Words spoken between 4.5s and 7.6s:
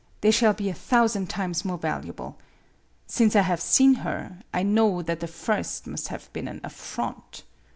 I know that the first must have been an affront."